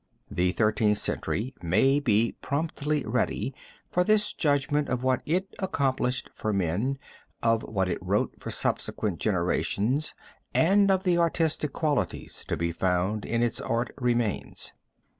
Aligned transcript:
The 0.31 0.51
Thirteenth 0.53 0.97
Century 0.97 1.53
may 1.61 1.99
be 1.99 2.31
promptly 2.41 3.03
ready 3.05 3.53
for 3.91 4.03
this 4.03 4.33
judgment 4.33 4.89
of 4.89 5.03
what 5.03 5.21
it 5.27 5.53
accomplished 5.59 6.31
for 6.33 6.51
men, 6.51 6.97
of 7.43 7.61
what 7.61 7.87
it 7.87 7.99
wrote 8.01 8.33
for 8.39 8.49
subsequent 8.49 9.19
generations, 9.19 10.15
and 10.55 10.89
of 10.89 11.03
the 11.03 11.19
artistic 11.19 11.71
qualities 11.73 12.43
to 12.47 12.57
be 12.57 12.71
found 12.71 13.25
in 13.25 13.43
its 13.43 13.61
art 13.61 13.91
remains. 13.95 14.73